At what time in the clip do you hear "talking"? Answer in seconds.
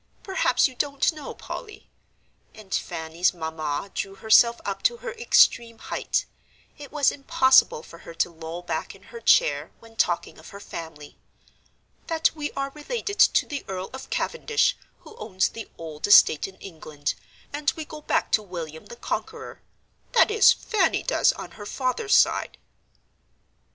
9.95-10.39